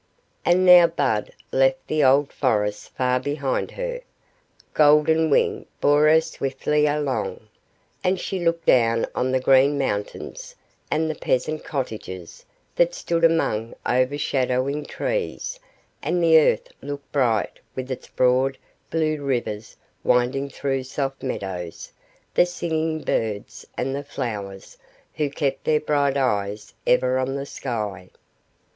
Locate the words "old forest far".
2.03-3.19